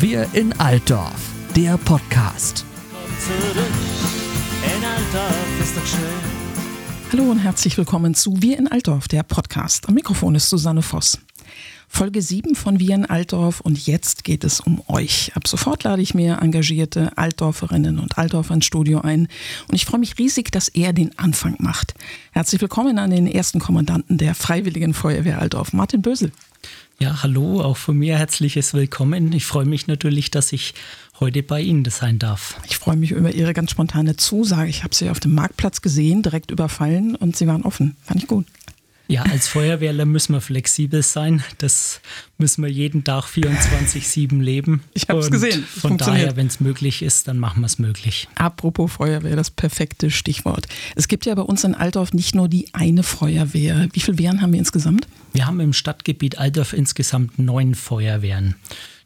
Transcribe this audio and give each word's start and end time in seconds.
Wir 0.00 0.26
in 0.32 0.58
Altdorf, 0.58 1.30
der 1.54 1.76
Podcast. 1.76 2.64
Hallo 7.12 7.24
und 7.24 7.38
herzlich 7.38 7.76
willkommen 7.76 8.14
zu 8.14 8.40
Wir 8.40 8.58
in 8.58 8.68
Altdorf, 8.68 9.06
der 9.06 9.22
Podcast. 9.22 9.88
Am 9.88 9.94
Mikrofon 9.94 10.34
ist 10.34 10.48
Susanne 10.48 10.80
Voss. 10.80 11.18
Folge 11.88 12.22
7 12.22 12.54
von 12.54 12.80
Wir 12.80 12.94
in 12.94 13.04
Altdorf 13.04 13.60
und 13.60 13.86
jetzt 13.86 14.24
geht 14.24 14.44
es 14.44 14.60
um 14.60 14.82
euch. 14.88 15.30
Ab 15.34 15.46
sofort 15.46 15.84
lade 15.84 16.00
ich 16.00 16.14
mir 16.14 16.38
engagierte 16.40 17.12
Altdorferinnen 17.18 17.98
und 17.98 18.16
Altdorfer 18.16 18.54
ins 18.54 18.64
Studio 18.64 19.02
ein 19.02 19.28
und 19.68 19.74
ich 19.74 19.84
freue 19.84 20.00
mich 20.00 20.18
riesig, 20.18 20.50
dass 20.50 20.68
er 20.68 20.94
den 20.94 21.16
Anfang 21.18 21.56
macht. 21.58 21.92
Herzlich 22.30 22.62
willkommen 22.62 22.98
an 22.98 23.10
den 23.10 23.26
ersten 23.26 23.60
Kommandanten 23.60 24.16
der 24.16 24.34
Freiwilligen 24.34 24.94
Feuerwehr 24.94 25.38
Altdorf, 25.38 25.74
Martin 25.74 26.00
Bösel. 26.00 26.32
Ja, 26.98 27.22
hallo, 27.22 27.60
auch 27.60 27.76
von 27.76 27.98
mir 27.98 28.16
herzliches 28.16 28.74
Willkommen. 28.74 29.32
Ich 29.32 29.44
freue 29.44 29.64
mich 29.64 29.86
natürlich, 29.88 30.30
dass 30.30 30.52
ich 30.52 30.74
heute 31.18 31.42
bei 31.42 31.60
Ihnen 31.60 31.84
sein 31.86 32.18
darf. 32.18 32.60
Ich 32.68 32.76
freue 32.76 32.96
mich 32.96 33.10
über 33.10 33.32
Ihre 33.32 33.54
ganz 33.54 33.72
spontane 33.72 34.16
Zusage. 34.16 34.68
Ich 34.68 34.84
habe 34.84 34.94
Sie 34.94 35.10
auf 35.10 35.18
dem 35.18 35.34
Marktplatz 35.34 35.82
gesehen, 35.82 36.22
direkt 36.22 36.50
überfallen 36.50 37.16
und 37.16 37.36
Sie 37.36 37.46
waren 37.46 37.62
offen. 37.62 37.96
Fand 38.04 38.22
ich 38.22 38.28
gut. 38.28 38.46
Ja, 39.12 39.24
als 39.24 39.46
Feuerwehrler 39.46 40.06
müssen 40.06 40.32
wir 40.32 40.40
flexibel 40.40 41.02
sein. 41.02 41.44
Das 41.58 42.00
müssen 42.38 42.62
wir 42.62 42.70
jeden 42.70 43.04
Tag 43.04 43.26
24-7 43.26 44.40
leben. 44.40 44.82
Ich 44.94 45.06
habe 45.10 45.20
es 45.20 45.30
gesehen. 45.30 45.64
Von 45.64 45.98
daher, 45.98 46.34
wenn 46.36 46.46
es 46.46 46.60
möglich 46.60 47.02
ist, 47.02 47.28
dann 47.28 47.38
machen 47.38 47.60
wir 47.60 47.66
es 47.66 47.78
möglich. 47.78 48.26
Apropos 48.36 48.92
Feuerwehr, 48.92 49.36
das 49.36 49.50
perfekte 49.50 50.10
Stichwort. 50.10 50.66
Es 50.96 51.08
gibt 51.08 51.26
ja 51.26 51.34
bei 51.34 51.42
uns 51.42 51.62
in 51.62 51.74
Altdorf 51.74 52.14
nicht 52.14 52.34
nur 52.34 52.48
die 52.48 52.72
eine 52.72 53.02
Feuerwehr. 53.02 53.86
Wie 53.92 54.00
viele 54.00 54.18
Wehren 54.18 54.40
haben 54.40 54.52
wir 54.52 54.58
insgesamt? 54.58 55.06
Wir 55.34 55.46
haben 55.46 55.60
im 55.60 55.74
Stadtgebiet 55.74 56.38
Altdorf 56.38 56.72
insgesamt 56.72 57.38
neun 57.38 57.74
Feuerwehren. 57.74 58.54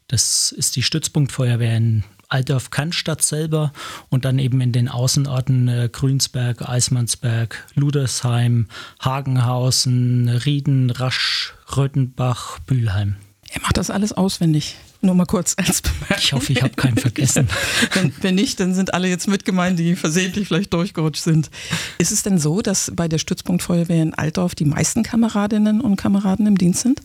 Das 0.06 0.52
ist 0.52 0.76
die 0.76 0.84
Stützpunktfeuerwehr 0.84 1.76
in 1.76 2.04
Altdorf 2.28 2.70
Cannstatt 2.70 3.22
selber 3.22 3.72
und 4.08 4.24
dann 4.24 4.38
eben 4.38 4.60
in 4.60 4.72
den 4.72 4.88
Außenorten 4.88 5.68
äh, 5.68 5.88
Grünsberg, 5.90 6.68
Eismannsberg, 6.68 7.64
Ludersheim, 7.74 8.68
Hagenhausen, 9.00 10.28
Rieden, 10.28 10.90
Rasch, 10.90 11.54
Röttenbach, 11.76 12.58
Bühlheim. 12.60 13.16
Er 13.50 13.62
macht 13.62 13.76
das 13.76 13.90
alles 13.90 14.12
auswendig. 14.12 14.76
Nur 15.02 15.14
mal 15.14 15.26
kurz 15.26 15.54
als 15.56 15.82
Bemerkung. 15.82 16.16
Ich 16.18 16.32
hoffe, 16.32 16.52
ich 16.52 16.62
habe 16.62 16.74
keinen 16.74 16.96
vergessen. 16.96 17.48
wenn, 17.92 18.12
wenn, 18.20 18.34
nicht, 18.34 18.58
dann 18.60 18.74
sind 18.74 18.94
alle 18.94 19.08
jetzt 19.08 19.28
mitgemeint, 19.28 19.78
die 19.78 19.94
versehentlich 19.94 20.48
vielleicht 20.48 20.72
durchgerutscht 20.72 21.22
sind. 21.22 21.50
Ist 21.98 22.12
es 22.12 22.22
denn 22.22 22.38
so, 22.38 22.60
dass 22.60 22.92
bei 22.94 23.06
der 23.06 23.18
Stützpunktfeuerwehr 23.18 24.02
in 24.02 24.14
Altdorf 24.14 24.54
die 24.54 24.64
meisten 24.64 25.02
Kameradinnen 25.02 25.80
und 25.80 25.96
Kameraden 25.96 26.46
im 26.46 26.58
Dienst 26.58 26.80
sind? 26.80 27.00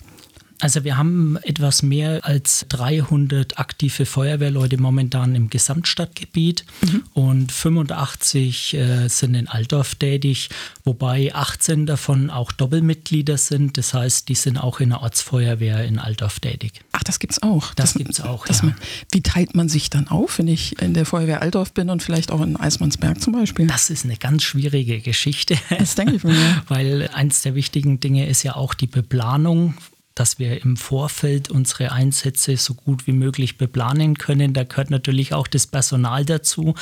Also 0.61 0.83
wir 0.83 0.95
haben 0.95 1.37
etwas 1.41 1.81
mehr 1.81 2.23
als 2.23 2.67
300 2.69 3.57
aktive 3.57 4.05
Feuerwehrleute 4.05 4.77
momentan 4.77 5.33
im 5.33 5.49
Gesamtstadtgebiet 5.49 6.65
mhm. 6.81 7.03
und 7.13 7.51
85 7.51 8.75
äh, 8.75 9.07
sind 9.07 9.33
in 9.33 9.47
Altdorf 9.47 9.95
tätig, 9.95 10.49
wobei 10.83 11.33
18 11.33 11.87
davon 11.87 12.29
auch 12.29 12.51
Doppelmitglieder 12.51 13.37
sind. 13.37 13.79
Das 13.79 13.95
heißt, 13.95 14.29
die 14.29 14.35
sind 14.35 14.59
auch 14.59 14.79
in 14.79 14.89
der 14.89 15.01
Ortsfeuerwehr 15.01 15.83
in 15.83 15.97
Altdorf 15.97 16.39
tätig. 16.39 16.73
Ach, 16.91 17.03
das 17.03 17.17
gibt's 17.17 17.41
auch. 17.41 17.73
Das, 17.73 17.93
das 17.93 17.97
gibt's 17.97 18.21
auch. 18.21 18.45
Das, 18.45 18.61
ja. 18.61 18.75
wie 19.11 19.23
teilt 19.23 19.55
man 19.55 19.67
sich 19.67 19.89
dann 19.89 20.09
auf, 20.09 20.37
wenn 20.37 20.47
ich 20.47 20.79
in 20.79 20.93
der 20.93 21.07
Feuerwehr 21.07 21.41
Altdorf 21.41 21.73
bin 21.73 21.89
und 21.89 22.03
vielleicht 22.03 22.31
auch 22.31 22.41
in 22.41 22.55
Eismannsberg 22.55 23.19
zum 23.19 23.33
Beispiel? 23.33 23.65
Das 23.65 23.89
ist 23.89 24.05
eine 24.05 24.17
ganz 24.17 24.43
schwierige 24.43 25.01
Geschichte. 25.01 25.57
Das 25.69 25.95
denke 25.95 26.17
ich 26.17 26.23
mir. 26.23 26.61
Weil 26.67 27.09
eins 27.13 27.41
der 27.41 27.55
wichtigen 27.55 27.99
Dinge 27.99 28.27
ist 28.27 28.43
ja 28.43 28.55
auch 28.55 28.75
die 28.75 28.85
Beplanung 28.85 29.73
dass 30.15 30.39
wir 30.39 30.63
im 30.63 30.77
Vorfeld 30.77 31.49
unsere 31.49 31.91
Einsätze 31.91 32.57
so 32.57 32.73
gut 32.73 33.07
wie 33.07 33.13
möglich 33.13 33.57
beplanen 33.57 34.17
können. 34.17 34.53
Da 34.53 34.63
gehört 34.63 34.89
natürlich 34.89 35.33
auch 35.33 35.47
das 35.47 35.67
Personal 35.67 36.25
dazu. 36.25 36.75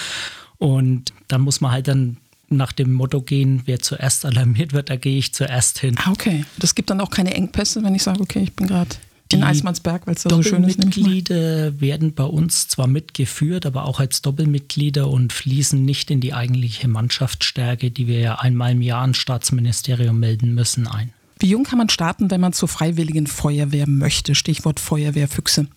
Und 0.57 1.13
da 1.27 1.37
muss 1.37 1.61
man 1.61 1.71
halt 1.71 1.87
dann 1.87 2.17
nach 2.49 2.71
dem 2.71 2.93
Motto 2.93 3.21
gehen, 3.21 3.61
wer 3.65 3.79
zuerst 3.79 4.25
alarmiert 4.25 4.73
wird, 4.73 4.89
da 4.89 4.95
gehe 4.95 5.17
ich 5.17 5.33
zuerst 5.33 5.79
hin. 5.79 5.95
Ah, 6.03 6.11
okay. 6.11 6.45
Das 6.57 6.75
gibt 6.75 6.89
dann 6.89 6.99
auch 7.01 7.11
keine 7.11 7.33
Engpässe, 7.33 7.83
wenn 7.83 7.95
ich 7.95 8.03
sage, 8.03 8.21
okay, 8.21 8.41
ich 8.41 8.53
bin 8.53 8.67
gerade 8.67 8.95
in 9.31 9.43
Eismannsberg, 9.43 10.07
weil 10.07 10.15
es 10.15 10.23
da 10.23 10.29
so 10.31 10.41
schön 10.41 10.63
ist. 10.63 10.79
Doppelmitglieder 10.79 11.79
werden 11.79 12.13
bei 12.13 12.23
uns 12.23 12.67
zwar 12.67 12.87
mitgeführt, 12.87 13.65
aber 13.65 13.85
auch 13.85 13.99
als 13.99 14.23
Doppelmitglieder 14.23 15.07
und 15.07 15.31
fließen 15.33 15.83
nicht 15.83 16.09
in 16.09 16.19
die 16.19 16.33
eigentliche 16.33 16.87
Mannschaftsstärke, 16.87 17.91
die 17.91 18.07
wir 18.07 18.19
ja 18.19 18.39
einmal 18.39 18.71
im 18.71 18.81
Jahr 18.81 19.01
ans 19.01 19.17
Staatsministerium 19.17 20.19
melden 20.19 20.55
müssen, 20.55 20.87
ein. 20.87 21.13
Wie 21.41 21.47
jung 21.47 21.63
kann 21.63 21.77
man 21.77 21.87
starten, 21.87 22.29
wenn 22.31 22.41
man 22.41 22.51
zur 22.51 22.67
Freiwilligen 22.67 23.25
Feuerwehr 23.25 23.87
möchte? 23.87 24.35
Stichwort 24.35 24.81
Feuerwehrfüchse. 24.81 25.67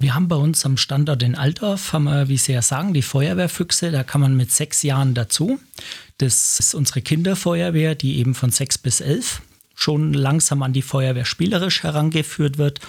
Wir 0.00 0.16
haben 0.16 0.26
bei 0.26 0.34
uns 0.34 0.64
am 0.66 0.76
Standort 0.76 1.22
in 1.22 1.36
Altdorf, 1.36 1.92
haben 1.92 2.04
wir, 2.04 2.28
wie 2.28 2.36
Sie 2.36 2.52
ja 2.52 2.62
sagen, 2.62 2.94
die 2.94 3.02
Feuerwehrfüchse. 3.02 3.92
Da 3.92 4.02
kann 4.02 4.20
man 4.20 4.36
mit 4.36 4.50
sechs 4.50 4.82
Jahren 4.82 5.14
dazu. 5.14 5.60
Das 6.18 6.58
ist 6.58 6.74
unsere 6.74 7.00
Kinderfeuerwehr, 7.00 7.94
die 7.94 8.18
eben 8.18 8.34
von 8.34 8.50
sechs 8.50 8.76
bis 8.76 9.00
elf 9.00 9.40
schon 9.76 10.12
langsam 10.12 10.64
an 10.64 10.72
die 10.72 10.82
Feuerwehr 10.82 11.24
spielerisch 11.24 11.84
herangeführt 11.84 12.58
wird. 12.58 12.80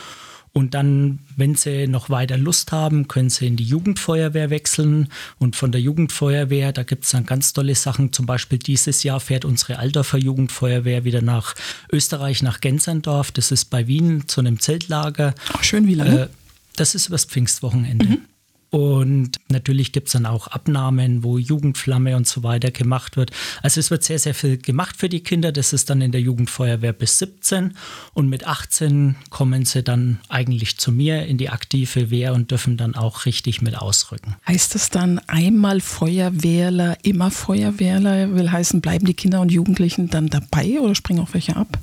Und 0.51 0.73
dann, 0.73 1.19
wenn 1.35 1.55
sie 1.55 1.87
noch 1.87 2.09
weiter 2.09 2.37
Lust 2.37 2.71
haben, 2.71 3.07
können 3.07 3.29
sie 3.29 3.47
in 3.47 3.55
die 3.55 3.63
Jugendfeuerwehr 3.63 4.49
wechseln. 4.49 5.09
Und 5.37 5.55
von 5.55 5.71
der 5.71 5.81
Jugendfeuerwehr, 5.81 6.71
da 6.71 6.83
gibt 6.83 7.05
es 7.05 7.11
dann 7.11 7.25
ganz 7.25 7.53
tolle 7.53 7.75
Sachen. 7.75 8.11
Zum 8.13 8.25
Beispiel 8.25 8.57
dieses 8.57 9.03
Jahr 9.03 9.19
fährt 9.19 9.45
unsere 9.45 9.79
Altdorfer 9.79 10.17
Jugendfeuerwehr 10.17 11.03
wieder 11.03 11.21
nach 11.21 11.55
Österreich, 11.91 12.41
nach 12.41 12.61
Gensendorf. 12.61 13.31
Das 13.31 13.51
ist 13.51 13.65
bei 13.65 13.87
Wien 13.87 14.27
zu 14.27 14.41
einem 14.41 14.59
Zeltlager. 14.59 15.35
Ach, 15.53 15.63
schön, 15.63 15.87
wie 15.87 15.95
lange? 15.95 16.21
Äh, 16.23 16.27
das 16.75 16.95
ist 16.95 17.07
übers 17.07 17.25
Pfingstwochenende. 17.25 18.05
Mhm. 18.05 18.17
Und 18.71 19.39
natürlich 19.47 19.91
gibt 19.91 20.07
es 20.07 20.13
dann 20.13 20.27
auch 20.27 20.47
Abnahmen, 20.47 21.23
wo 21.23 21.37
Jugendflamme 21.39 22.15
und 22.15 22.27
so 22.27 22.43
weiter 22.43 22.69
gemacht 22.69 23.17
wird. 23.17 23.31
Also 23.63 23.79
es 23.79 23.89
wird 23.89 24.03
sehr, 24.03 24.19
sehr 24.19 24.35
viel 24.35 24.57
gemacht 24.57 24.95
für 24.95 25.09
die 25.09 25.21
Kinder. 25.21 25.51
Das 25.51 25.73
ist 25.73 25.89
dann 25.89 26.01
in 26.01 26.11
der 26.11 26.21
Jugendfeuerwehr 26.21 26.93
bis 26.93 27.17
17. 27.17 27.73
Und 28.13 28.29
mit 28.29 28.45
18 28.45 29.15
kommen 29.31 29.65
sie 29.65 29.81
dann 29.81 30.19
eigentlich 30.29 30.77
zu 30.77 30.91
mir 30.91 31.25
in 31.25 31.37
die 31.37 31.49
aktive 31.49 32.11
Wehr 32.11 32.33
und 32.33 32.51
dürfen 32.51 32.77
dann 32.77 32.95
auch 32.95 33.25
richtig 33.25 33.63
mit 33.63 33.75
ausrücken. 33.75 34.35
Heißt 34.47 34.75
das 34.75 34.91
dann 34.91 35.19
einmal 35.27 35.81
Feuerwehrler, 35.81 36.97
immer 37.01 37.31
Feuerwehrler? 37.31 38.35
Will 38.35 38.51
heißen, 38.51 38.81
bleiben 38.81 39.05
die 39.05 39.15
Kinder 39.15 39.41
und 39.41 39.51
Jugendlichen 39.51 40.09
dann 40.09 40.27
dabei 40.27 40.79
oder 40.79 40.93
springen 40.93 41.21
auch 41.21 41.33
welche 41.33 41.55
ab? 41.55 41.79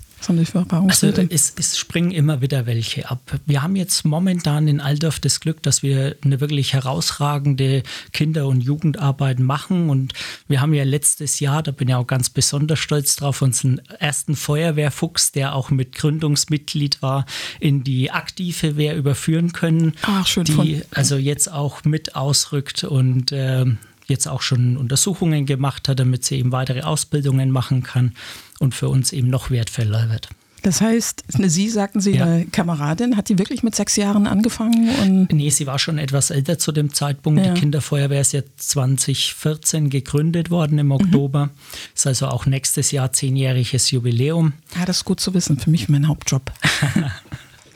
Also 0.88 1.09
es, 1.09 1.53
es, 1.56 1.78
springen 1.78 2.10
immer 2.10 2.41
wieder 2.41 2.66
welche 2.66 3.10
ab. 3.10 3.21
Wir 3.44 3.62
haben 3.62 3.77
jetzt 3.77 4.04
momentan 4.04 4.66
in 4.66 4.81
Aldorf 4.81 5.21
das 5.21 5.41
Glück, 5.41 5.62
dass 5.62 5.82
wir 5.82 6.16
eine 6.25 6.41
wirklich 6.41 6.72
herausragende 6.72 7.82
Kinder- 8.12 8.47
und 8.47 8.60
Jugendarbeit 8.60 9.38
machen. 9.38 9.91
Und 9.91 10.15
wir 10.49 10.60
haben 10.60 10.75
ja 10.75 10.84
letztes 10.84 11.41
Jahr, 11.41 11.62
da 11.62 11.71
bin 11.71 11.88
ich 11.88 11.94
auch 11.94 12.06
ganz 12.06 12.31
besonders 12.31 12.78
stolz 12.78 13.16
drauf, 13.16 13.43
unseren 13.43 13.78
ersten 13.99 14.37
Feuerwehrfuchs, 14.37 15.32
der 15.32 15.55
auch 15.55 15.71
mit 15.71 15.94
Gründungsmitglied 15.94 17.03
war, 17.03 17.26
in 17.60 17.84
die 17.84 18.10
aktive 18.10 18.76
Wehr 18.76 18.97
überführen 18.97 19.53
können. 19.53 19.93
Ach, 20.03 20.26
schön. 20.26 20.44
Die 20.44 20.82
also 20.91 21.16
jetzt 21.16 21.53
auch 21.53 21.84
mit 21.84 22.16
ausrückt 22.16 22.84
und 22.84 23.32
äh, 23.32 23.66
jetzt 24.06 24.27
auch 24.27 24.43
schon 24.43 24.77
Untersuchungen 24.77 25.47
gemacht 25.47 25.89
hat, 25.89 26.00
damit 26.00 26.25
sie 26.25 26.39
eben 26.39 26.53
weitere 26.53 26.83
Ausbildungen 26.83 27.50
machen 27.50 27.83
kann 27.83 28.12
und 28.59 28.75
für 28.75 28.89
uns 28.89 29.12
eben 29.12 29.28
noch 29.28 29.50
wertvoller 29.50 30.11
wird. 30.11 30.28
Das 30.67 30.81
heißt, 30.81 31.22
Sie 31.28 31.69
sagten, 31.69 32.00
Sie, 32.00 32.17
ja. 32.17 32.25
eine 32.25 32.47
Kameradin, 32.47 33.17
hat 33.17 33.28
die 33.28 33.39
wirklich 33.39 33.62
mit 33.62 33.77
sechs 33.77 33.94
Jahren 33.94 34.27
angefangen? 34.27 34.89
Und 35.00 35.33
nee, 35.33 35.49
sie 35.50 35.65
war 35.69 35.78
schon 35.78 35.97
etwas 35.97 36.31
älter 36.31 36.59
zu 36.59 36.72
dem 36.72 36.93
Zeitpunkt. 36.93 37.44
Ja. 37.44 37.55
Die 37.55 37.61
Kinderfeuerwehr 37.61 38.21
ist 38.21 38.33
ja 38.33 38.41
2014 38.56 39.91
gegründet 39.91 40.50
worden 40.50 40.78
im 40.81 40.91
Oktober. 40.91 41.47
Mhm. 41.47 41.50
Ist 41.94 42.09
also 42.09 42.27
auch 42.27 42.47
nächstes 42.47 42.91
Jahr 42.91 43.12
zehnjähriges 43.12 43.93
Jubiläum. 43.93 44.55
Ja, 44.77 44.84
das 44.87 44.99
ist 44.99 45.05
gut 45.05 45.21
zu 45.21 45.34
wissen. 45.34 45.56
Für 45.56 45.71
mich 45.71 45.88
mein 45.88 46.09
Hauptjob. 46.09 46.50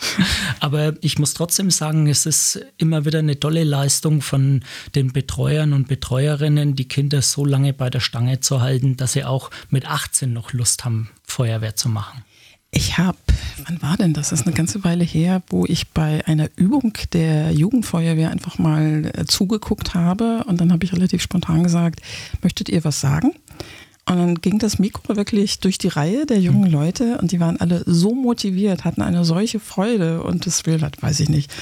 Aber 0.61 0.95
ich 1.01 1.19
muss 1.19 1.35
trotzdem 1.35 1.71
sagen, 1.71 2.07
es 2.07 2.27
ist 2.27 2.61
immer 2.77 3.05
wieder 3.05 3.19
eine 3.19 3.39
tolle 3.39 3.65
Leistung 3.65 4.23
von 4.23 4.63
den 4.95 5.13
Betreuern 5.13 5.73
und 5.73 5.89
Betreuerinnen, 5.89 6.77
die 6.77 6.89
Kinder 6.89 7.23
so 7.23 7.45
lange 7.45 7.73
bei 7.73 7.91
der 7.91 8.01
Stange 8.01 8.41
zu 8.41 8.61
halten, 8.61 8.97
dass 8.97 9.13
sie 9.13 9.25
auch 9.25 9.51
mit 9.69 9.87
18 9.87 10.33
noch 10.33 10.53
Lust 10.53 10.85
haben, 10.85 11.11
Feuerwehr 11.25 11.77
zu 11.77 11.89
machen. 11.89 12.25
Ich 12.73 12.99
habe, 12.99 13.19
wann 13.67 13.83
war 13.83 13.97
denn 13.97 14.15
das? 14.15 14.31
Das 14.31 14.41
ist 14.41 14.47
eine 14.47 14.55
ganze 14.55 14.85
Weile 14.85 15.03
her, 15.03 15.43
wo 15.49 15.67
ich 15.67 15.89
bei 15.89 16.25
einer 16.27 16.49
Übung 16.55 16.93
der 17.13 17.51
Jugendfeuerwehr 17.51 18.31
einfach 18.31 18.59
mal 18.59 19.11
äh, 19.13 19.25
zugeguckt 19.25 19.95
habe 19.95 20.45
und 20.47 20.61
dann 20.61 20.73
habe 20.73 20.85
ich 20.85 20.93
relativ 20.93 21.21
spontan 21.21 21.65
gesagt, 21.65 22.01
möchtet 22.43 22.69
ihr 22.69 22.85
was 22.85 23.01
sagen? 23.01 23.33
Und 24.07 24.17
dann 24.19 24.35
ging 24.37 24.59
das 24.59 24.79
Mikro 24.79 25.17
wirklich 25.17 25.61
durch 25.61 25.79
die 25.79 25.89
Reihe 25.89 26.27
der 26.27 26.41
jungen 26.41 26.69
mhm. 26.69 26.73
Leute 26.73 27.19
und 27.19 27.33
die 27.33 27.41
waren 27.41 27.61
alle 27.61 27.83
so 27.87 28.15
motiviert, 28.15 28.85
hatten 28.85 29.03
eine 29.03 29.25
solche 29.25 29.61
Freude 29.61 30.23
und 30.23 30.47
das 30.47 30.67
will 30.67 30.81
hat, 30.81 31.01
weiß 31.03 31.21
ich 31.21 31.29
nicht, 31.29 31.53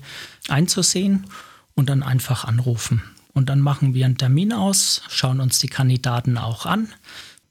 einzusehen 0.48 1.26
und 1.74 1.88
dann 1.88 2.02
einfach 2.02 2.44
anrufen. 2.44 3.02
Und 3.32 3.48
dann 3.48 3.60
machen 3.60 3.94
wir 3.94 4.04
einen 4.04 4.18
Termin 4.18 4.52
aus, 4.52 5.00
schauen 5.08 5.40
uns 5.40 5.58
die 5.58 5.68
Kandidaten 5.68 6.36
auch 6.36 6.66
an. 6.66 6.88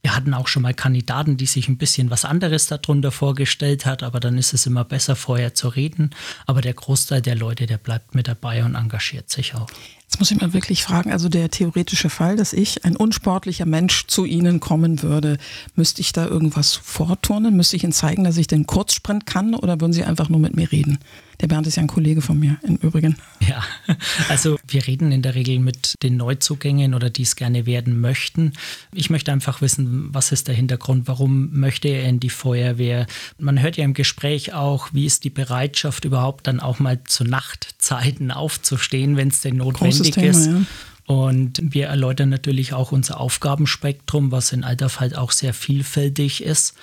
Wir 0.01 0.15
hatten 0.15 0.33
auch 0.33 0.47
schon 0.47 0.61
mal 0.61 0.75
Kandidaten, 0.75 1.35
die 1.37 1.47
sich 1.47 1.67
ein 1.67 1.77
bisschen 1.77 2.09
was 2.11 2.23
anderes 2.23 2.67
darunter 2.67 3.11
vorgestellt 3.11 3.85
hat, 3.85 4.03
aber 4.03 4.19
dann 4.19 4.37
ist 4.37 4.53
es 4.53 4.65
immer 4.65 4.85
besser, 4.85 5.15
vorher 5.15 5.55
zu 5.55 5.69
reden. 5.69 6.11
Aber 6.45 6.61
der 6.61 6.75
Großteil 6.75 7.21
der 7.21 7.35
Leute, 7.35 7.65
der 7.65 7.79
bleibt 7.79 8.15
mit 8.15 8.27
dabei 8.27 8.63
und 8.63 8.75
engagiert 8.75 9.29
sich 9.29 9.55
auch. 9.55 9.69
Jetzt 10.09 10.17
muss 10.17 10.31
ich 10.31 10.41
mal 10.41 10.53
wirklich 10.53 10.81
fragen, 10.81 11.11
also 11.11 11.29
der 11.29 11.51
theoretische 11.51 12.09
Fall, 12.09 12.35
dass 12.35 12.51
ich, 12.51 12.83
ein 12.83 12.95
unsportlicher 12.95 13.67
Mensch, 13.67 14.07
zu 14.07 14.25
Ihnen 14.25 14.59
kommen 14.59 15.03
würde, 15.03 15.37
müsste 15.75 16.01
ich 16.01 16.13
da 16.13 16.25
irgendwas 16.25 16.73
vorturnen? 16.73 17.55
Müsste 17.55 17.75
ich 17.75 17.83
Ihnen 17.83 17.93
zeigen, 17.93 18.23
dass 18.23 18.37
ich 18.37 18.47
den 18.47 18.65
Kurzsprint 18.65 19.27
kann 19.27 19.53
oder 19.53 19.79
würden 19.79 19.93
Sie 19.93 20.03
einfach 20.03 20.27
nur 20.27 20.39
mit 20.39 20.55
mir 20.55 20.71
reden? 20.71 20.97
Der 21.41 21.47
Bernd 21.47 21.67
ist 21.67 21.75
ja 21.75 21.83
ein 21.83 21.87
Kollege 21.87 22.21
von 22.21 22.37
mir 22.37 22.57
im 22.63 22.75
Übrigen. 22.77 23.15
Ja, 23.47 23.63
also 24.29 24.57
wir 24.67 24.85
reden 24.87 25.11
in 25.11 25.21
der 25.21 25.35
Regel 25.35 25.59
mit 25.59 25.93
den 26.03 26.17
Neuzugängen 26.17 26.93
oder 26.93 27.09
die 27.09 27.21
es 27.21 27.35
gerne 27.35 27.65
werden 27.65 28.01
möchten. 28.01 28.53
Ich 28.93 29.09
möchte 29.09 29.31
einfach 29.31 29.61
wissen, 29.61 30.09
was 30.11 30.33
ist 30.33 30.49
der 30.49 30.55
Hintergrund, 30.55 31.07
warum 31.07 31.57
möchte 31.57 31.87
er 31.87 32.09
in 32.09 32.19
die 32.19 32.29
Feuerwehr? 32.29 33.05
Man 33.37 33.61
hört 33.61 33.77
ja 33.77 33.85
im 33.85 33.93
Gespräch 33.93 34.53
auch, 34.53 34.89
wie 34.91 35.05
ist 35.05 35.23
die 35.23 35.29
Bereitschaft 35.29 36.03
überhaupt 36.03 36.47
dann 36.47 36.59
auch 36.59 36.79
mal 36.79 37.01
zu 37.05 37.23
Nachtzeiten 37.23 38.31
aufzustehen, 38.31 39.15
wenn 39.15 39.29
es 39.29 39.39
denn 39.39 39.57
notwendig 39.57 39.98
Thema, 40.03 40.27
ist. 40.27 40.47
Ja. 40.47 40.61
Und 41.05 41.59
wir 41.61 41.87
erläutern 41.87 42.29
natürlich 42.29 42.73
auch 42.73 42.91
unser 42.91 43.19
Aufgabenspektrum, 43.19 44.31
was 44.31 44.51
in 44.51 44.63
Altaf 44.63 44.99
halt 44.99 45.17
auch 45.17 45.31
sehr 45.31 45.53
vielfältig 45.53 46.43
ist 46.43 46.75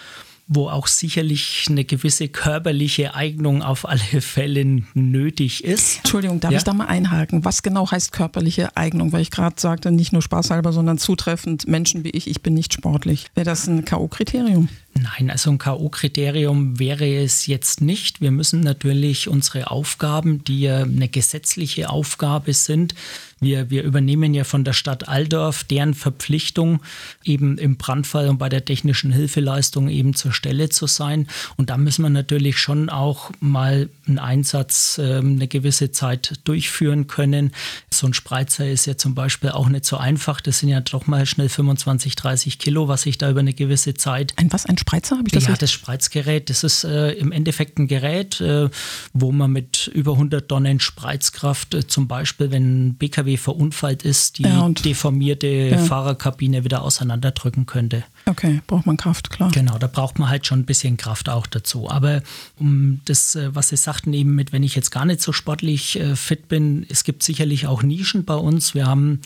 wo 0.48 0.68
auch 0.68 0.86
sicherlich 0.86 1.66
eine 1.68 1.84
gewisse 1.84 2.28
körperliche 2.28 3.14
Eignung 3.14 3.62
auf 3.62 3.88
alle 3.88 4.20
Fälle 4.20 4.82
nötig 4.94 5.64
ist. 5.64 5.98
Entschuldigung, 5.98 6.40
darf 6.40 6.52
ja? 6.52 6.58
ich 6.58 6.64
da 6.64 6.72
mal 6.72 6.86
einhaken? 6.86 7.44
Was 7.44 7.62
genau 7.62 7.90
heißt 7.90 8.12
körperliche 8.12 8.76
Eignung? 8.76 9.12
Weil 9.12 9.22
ich 9.22 9.30
gerade 9.30 9.56
sagte, 9.58 9.90
nicht 9.90 10.12
nur 10.12 10.22
spaßhalber, 10.22 10.72
sondern 10.72 10.98
zutreffend, 10.98 11.66
Menschen 11.66 12.04
wie 12.04 12.10
ich, 12.10 12.28
ich 12.28 12.42
bin 12.42 12.54
nicht 12.54 12.72
sportlich. 12.72 13.26
Wäre 13.34 13.44
das 13.44 13.66
ein 13.66 13.84
K.O.-Kriterium? 13.84 14.68
Nein, 14.98 15.31
also 15.31 15.50
ein 15.50 15.58
K.O.-Kriterium 15.58 16.78
wäre 16.78 17.06
es 17.22 17.46
jetzt 17.46 17.81
nicht. 17.81 18.20
Wir 18.20 18.31
müssen 18.31 18.60
natürlich 18.60 19.28
unsere 19.28 19.70
Aufgaben, 19.70 20.43
die 20.44 20.62
ja 20.62 20.82
eine 20.82 21.08
gesetzliche 21.08 21.90
Aufgabe 21.90 22.52
sind, 22.54 22.94
wir, 23.38 23.69
wir 23.69 23.82
übernehmen 23.82 24.32
ja 24.32 24.44
von 24.44 24.64
der 24.64 24.72
Stadt 24.72 25.08
Aldorf 25.08 25.64
deren 25.64 25.93
Verpflichtung, 25.93 26.81
eben 27.22 27.58
im 27.58 27.76
Brandfall 27.76 28.31
und 28.31 28.38
bei 28.38 28.48
der 28.48 28.64
technischen 28.64 29.12
Hilfeleistung 29.12 29.90
eben 29.90 30.14
zur 30.14 30.32
Stelle 30.32 30.70
zu 30.70 30.87
sein. 30.87 31.28
Und 31.58 31.69
da 31.69 31.76
müssen 31.76 32.02
wir 32.02 32.08
natürlich 32.08 32.58
schon 32.58 32.88
auch 32.88 33.31
mal 33.40 33.90
einen 34.06 34.19
Einsatz 34.19 34.96
äh, 34.96 35.19
eine 35.19 35.49
gewisse 35.49 35.90
Zeit 35.90 36.40
durchführen 36.44 37.08
können. 37.08 37.52
So 37.90 38.06
ein 38.06 38.14
Spreizer 38.14 38.66
ist 38.70 38.87
ja 38.87 38.96
zum 38.96 39.14
Beispiel 39.14 39.50
auch 39.50 39.69
nicht 39.69 39.84
so 39.84 39.99
einfach. 39.99 40.40
Das 40.40 40.60
sind 40.60 40.70
ja 40.70 40.81
doch 40.81 41.06
mal 41.06 41.26
schnell 41.26 41.50
25, 41.50 42.16
30 42.16 42.58
Kilo, 42.58 42.88
was 42.88 43.04
ich 43.04 43.19
da 43.19 43.31
über 43.31 43.40
eine 43.40 43.52
gewisse 43.52 43.92
Zeit. 43.92 44.32
Ein 44.37 44.50
was? 44.50 44.64
Ein 44.64 44.78
Spreizer? 44.86 45.18
Habe 45.18 45.28
ich 45.28 45.32
das 45.32 45.46
Ja, 45.46 45.56
das 45.56 45.72
Spreizgerät. 45.72 46.48
Das 46.48 46.62
ist 46.62 46.84
äh, 46.84 47.10
im 47.12 47.32
Endeffekt 47.32 47.78
ein 47.78 47.88
Gerät, 47.88 48.40
äh, 48.40 48.68
wo 49.12 49.32
man 49.32 49.50
mit 49.50 49.88
über 49.88 50.12
100 50.12 50.48
Tonnen 50.48 50.78
Spreizkraft 50.78 51.74
äh, 51.74 51.86
zum 51.86 52.06
Beispiel, 52.06 52.52
wenn 52.52 52.88
ein 52.88 52.94
BKW 52.94 53.36
verunfallt 53.36 54.04
ist, 54.04 54.38
die 54.38 54.44
ja, 54.44 54.68
deformierte 54.68 55.46
ja. 55.46 55.78
Fahrerkabine 55.78 56.62
wieder 56.62 56.82
auseinanderdrücken 56.82 57.66
könnte. 57.66 58.04
Okay, 58.26 58.60
braucht 58.66 58.86
man 58.86 58.96
Kraft, 58.96 59.30
klar. 59.30 59.50
Genau, 59.50 59.76
da 59.78 59.88
braucht 59.88 60.20
man 60.20 60.28
halt 60.28 60.46
schon 60.46 60.60
ein 60.60 60.66
bisschen 60.66 60.96
Kraft 60.96 61.28
auch 61.28 61.46
dazu. 61.48 61.90
Aber 61.90 62.22
um 62.56 63.00
das, 63.06 63.34
äh, 63.34 63.54
was 63.54 63.68
Sie 63.68 63.76
sagten 63.76 64.12
eben 64.12 64.36
mit, 64.36 64.52
wenn 64.52 64.62
ich 64.62 64.76
jetzt 64.76 64.90
gar 64.90 65.04
nicht 65.04 65.20
so 65.20 65.32
sportlich 65.32 65.98
äh, 65.98 66.14
fit 66.14 66.46
bin, 66.46 66.86
es 66.88 67.02
gibt 67.02 67.24
sicherlich 67.24 67.66
auch 67.66 67.82
Nischen 67.82 68.24
bei 68.24 68.36
uns. 68.36 68.74
Wir 68.74 68.86
haben 68.86 69.20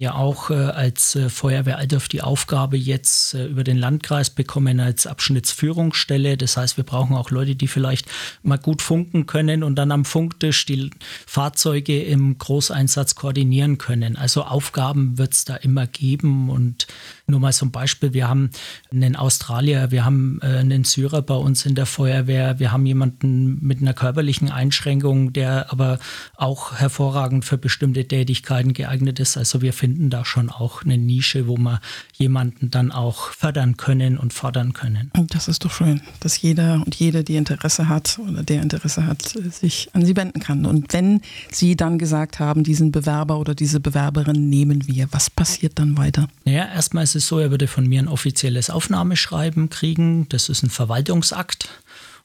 ja 0.00 0.14
auch 0.14 0.50
äh, 0.50 0.54
als 0.54 1.14
äh, 1.14 1.28
Feuerwehr 1.28 1.78
Altdorf 1.78 2.08
die 2.08 2.20
Aufgabe 2.20 2.76
jetzt 2.76 3.34
äh, 3.34 3.46
über 3.46 3.62
den 3.62 3.76
Landkreis 3.76 4.28
bekommen 4.28 4.80
als 4.80 5.06
Abschnittsführungsstelle. 5.06 6.36
Das 6.36 6.56
heißt, 6.56 6.76
wir 6.76 6.84
brauchen 6.84 7.14
auch 7.14 7.30
Leute, 7.30 7.54
die 7.54 7.68
vielleicht 7.68 8.06
mal 8.42 8.58
gut 8.58 8.82
funken 8.82 9.26
können 9.26 9.62
und 9.62 9.76
dann 9.76 9.92
am 9.92 10.04
Funktisch 10.04 10.66
die 10.66 10.90
Fahrzeuge 11.26 12.02
im 12.02 12.36
Großeinsatz 12.38 13.14
koordinieren 13.14 13.78
können. 13.78 14.16
Also 14.16 14.42
Aufgaben 14.42 15.16
wird 15.16 15.32
es 15.32 15.44
da 15.44 15.54
immer 15.54 15.86
geben 15.86 16.50
und 16.50 16.88
nur 17.26 17.40
mal 17.40 17.52
ein 17.58 17.70
Beispiel, 17.70 18.12
wir 18.12 18.28
haben 18.28 18.50
einen 18.92 19.16
Australier, 19.16 19.90
wir 19.90 20.04
haben 20.04 20.40
äh, 20.42 20.58
einen 20.58 20.84
Syrer 20.84 21.22
bei 21.22 21.34
uns 21.34 21.64
in 21.64 21.74
der 21.74 21.86
Feuerwehr, 21.86 22.58
wir 22.58 22.72
haben 22.72 22.84
jemanden 22.84 23.64
mit 23.64 23.80
einer 23.80 23.94
körperlichen 23.94 24.50
Einschränkung, 24.50 25.32
der 25.32 25.72
aber 25.72 26.00
auch 26.36 26.74
hervorragend 26.74 27.44
für 27.44 27.56
bestimmte 27.56 28.06
Tätigkeiten 28.06 28.74
geeignet 28.74 29.20
ist. 29.20 29.36
Also 29.36 29.62
wir 29.62 29.72
finden 29.84 30.08
da 30.08 30.24
schon 30.24 30.48
auch 30.48 30.82
eine 30.82 30.96
Nische, 30.96 31.46
wo 31.46 31.58
wir 31.58 31.78
jemanden 32.14 32.70
dann 32.70 32.90
auch 32.90 33.32
fördern 33.32 33.76
können 33.76 34.16
und 34.16 34.32
fordern 34.32 34.72
können. 34.72 35.10
Das 35.28 35.46
ist 35.46 35.62
doch 35.62 35.70
schön, 35.70 36.00
dass 36.20 36.40
jeder 36.40 36.80
und 36.86 36.94
jede, 36.94 37.22
die 37.22 37.36
Interesse 37.36 37.86
hat 37.86 38.18
oder 38.18 38.42
der 38.42 38.62
Interesse 38.62 39.04
hat, 39.04 39.20
sich 39.20 39.90
an 39.92 40.06
Sie 40.06 40.16
wenden 40.16 40.40
kann. 40.40 40.64
Und 40.64 40.94
wenn 40.94 41.20
Sie 41.50 41.76
dann 41.76 41.98
gesagt 41.98 42.38
haben, 42.40 42.64
diesen 42.64 42.92
Bewerber 42.92 43.38
oder 43.38 43.54
diese 43.54 43.78
Bewerberin 43.78 44.48
nehmen 44.48 44.88
wir, 44.88 45.06
was 45.10 45.28
passiert 45.28 45.78
dann 45.78 45.98
weiter? 45.98 46.28
Naja, 46.46 46.64
erstmal 46.64 47.04
ist 47.04 47.14
es 47.14 47.28
so, 47.28 47.38
er 47.38 47.50
würde 47.50 47.66
von 47.66 47.86
mir 47.86 48.00
ein 48.00 48.08
offizielles 48.08 48.70
Aufnahmeschreiben 48.70 49.68
kriegen. 49.68 50.26
Das 50.30 50.48
ist 50.48 50.62
ein 50.62 50.70
Verwaltungsakt. 50.70 51.68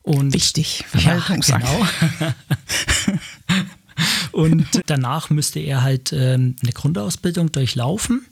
Und 0.01 0.33
Wichtig, 0.33 0.85
Verwaltungsakt. 0.87 1.65
Ja, 1.65 2.33
genau. 3.49 3.63
Und 4.31 4.67
danach 4.87 5.29
müsste 5.29 5.59
er 5.59 5.83
halt 5.83 6.13
ähm, 6.13 6.55
eine 6.61 6.71
Grundausbildung 6.71 7.51
durchlaufen. 7.51 8.25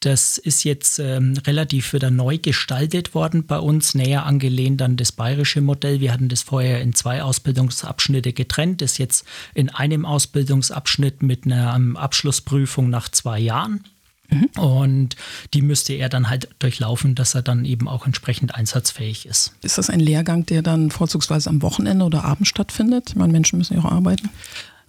Das 0.00 0.38
ist 0.38 0.62
jetzt 0.62 1.00
ähm, 1.00 1.34
relativ 1.44 1.92
wieder 1.92 2.12
neu 2.12 2.38
gestaltet 2.38 3.14
worden 3.14 3.46
bei 3.46 3.58
uns, 3.58 3.94
näher 3.94 4.26
angelehnt 4.26 4.80
an 4.80 4.96
das 4.96 5.10
bayerische 5.10 5.60
Modell. 5.60 5.98
Wir 6.00 6.12
hatten 6.12 6.28
das 6.28 6.42
vorher 6.42 6.80
in 6.80 6.94
zwei 6.94 7.22
Ausbildungsabschnitte 7.22 8.32
getrennt, 8.32 8.80
das 8.80 8.98
jetzt 8.98 9.24
in 9.54 9.70
einem 9.70 10.04
Ausbildungsabschnitt 10.04 11.22
mit 11.22 11.46
einer 11.46 11.74
ähm, 11.74 11.96
Abschlussprüfung 11.96 12.90
nach 12.90 13.08
zwei 13.08 13.40
Jahren. 13.40 13.84
Mhm. 14.30 14.50
Und 14.60 15.16
die 15.52 15.62
müsste 15.62 15.94
er 15.94 16.08
dann 16.08 16.28
halt 16.28 16.48
durchlaufen, 16.60 17.16
dass 17.16 17.34
er 17.34 17.42
dann 17.42 17.64
eben 17.64 17.88
auch 17.88 18.06
entsprechend 18.06 18.54
einsatzfähig 18.54 19.26
ist. 19.26 19.54
Ist 19.62 19.78
das 19.78 19.90
ein 19.90 20.00
Lehrgang, 20.00 20.46
der 20.46 20.62
dann 20.62 20.92
vorzugsweise 20.92 21.50
am 21.50 21.62
Wochenende 21.62 22.04
oder 22.04 22.24
Abend 22.24 22.46
stattfindet? 22.46 23.10
Ich 23.10 23.16
meine, 23.16 23.32
Menschen 23.32 23.58
müssen 23.58 23.74
ja 23.74 23.80
auch 23.80 23.90
arbeiten. 23.90 24.28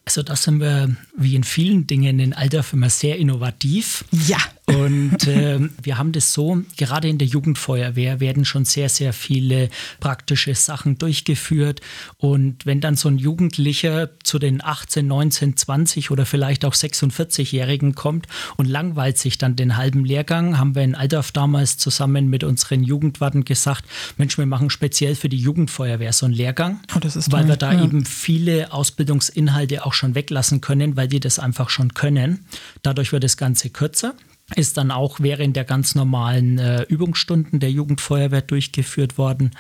Also 0.10 0.24
da 0.24 0.36
sind 0.36 0.60
wir 0.60 0.90
wie 1.16 1.36
in 1.36 1.44
vielen 1.44 1.86
Dingen 1.86 2.18
in 2.18 2.34
Alter 2.34 2.66
immer 2.74 2.90
sehr 2.90 3.18
innovativ. 3.18 4.06
Ja. 4.28 4.40
Und 4.70 5.28
äh, 5.28 5.60
wir 5.82 5.98
haben 5.98 6.12
das 6.12 6.34
so, 6.34 6.62
gerade 6.78 7.10
in 7.10 7.18
der 7.18 7.28
Jugendfeuerwehr 7.28 8.20
werden 8.20 8.46
schon 8.46 8.66
sehr, 8.66 8.90
sehr 8.90 9.14
viele 9.14 9.70
praktische 10.00 10.54
Sachen 10.54 10.98
durchgeführt. 10.98 11.82
Und 12.18 12.66
wenn 12.66 12.82
dann 12.82 12.96
so 12.96 13.10
ein 13.10 13.18
Jugendlicher 13.18 14.10
zu 14.24 14.38
den 14.38 14.64
18, 14.64 15.08
19, 15.08 15.58
20 15.58 16.12
oder 16.12 16.26
vielleicht 16.26 16.66
auch 16.66 16.74
46-Jährigen 16.74 17.96
kommt 17.96 18.28
und 18.58 18.68
langweilt 18.68 19.18
sich 19.18 19.38
dann 19.38 19.56
den 19.56 19.76
halben 19.76 20.06
Lehrgang, 20.06 20.58
haben 20.58 20.76
wir 20.76 20.84
in 20.84 20.96
Aldorf 20.96 21.32
damals 21.32 21.78
zusammen 21.78 22.30
mit 22.30 22.44
unseren 22.44 22.84
Jugendwarten 22.84 23.46
gesagt, 23.46 23.86
Mensch, 24.18 24.38
wir 24.38 24.46
machen 24.46 24.70
speziell 24.70 25.16
für 25.16 25.30
die 25.30 25.38
Jugendfeuerwehr 25.38 26.14
so 26.14 26.26
einen 26.26 26.36
Lehrgang, 26.36 26.80
oh, 26.96 27.00
weil 27.32 27.48
wir 27.48 27.58
da 27.58 27.74
ja. 27.74 27.84
eben 27.84 28.06
viele 28.06 28.72
Ausbildungsinhalte 28.72 29.86
auch 29.86 29.94
schon 29.94 30.16
weglassen 30.16 30.62
können, 30.62 30.96
weil 30.96 31.08
die 31.08 31.20
das 31.20 31.40
einfach 31.40 31.70
schon 31.70 31.94
können. 31.94 32.46
Dadurch 32.84 33.12
wird 33.12 33.24
das 33.24 33.38
Ganze 33.38 33.70
kürzer 33.70 34.14
ist 34.56 34.78
dann 34.78 34.92
auch 34.92 35.20
während 35.20 35.56
der 35.56 35.66
ganz 35.66 35.96
normalen 35.96 36.58
äh, 36.58 36.84
Übungsstunden 36.84 37.60
der 37.60 37.72
Jugendfeuerwehr 37.72 38.42
durchgeführt 38.42 39.18
worden. 39.18 39.52